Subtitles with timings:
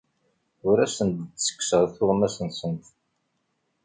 [0.69, 2.85] Ur asent-d-ttekkseɣ tuɣmas-nsent.